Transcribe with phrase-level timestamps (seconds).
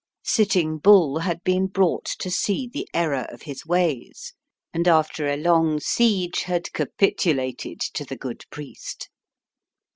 [0.25, 4.33] Sitting Bull had been brought to see the error of his ways,
[4.73, 9.09] and after a long siege had capitulated to the good priest.